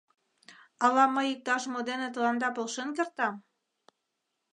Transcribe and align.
—Ала 0.85 1.05
мый 1.15 1.27
иктаж-мо 1.33 1.79
дене 1.89 2.07
тыланда 2.13 2.49
полшен 2.55 2.89
кертам? 2.97 3.35